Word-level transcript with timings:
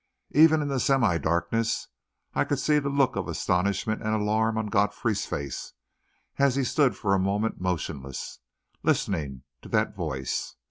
Even 0.31 0.63
in 0.63 0.67
the 0.67 0.79
semi 0.79 1.19
darkness, 1.19 1.87
I 2.33 2.43
could 2.43 2.57
see 2.57 2.79
the 2.79 2.89
look 2.89 3.15
of 3.15 3.27
astonishment 3.27 4.01
and 4.01 4.15
alarm 4.15 4.57
on 4.57 4.65
Godfrey's 4.65 5.27
face, 5.27 5.73
as 6.39 6.55
he 6.55 6.63
stood 6.63 6.97
for 6.97 7.13
a 7.13 7.19
moment 7.19 7.61
motionless, 7.61 8.39
listening 8.81 9.43
to 9.61 9.69
that 9.69 9.95
voice. 9.95 10.55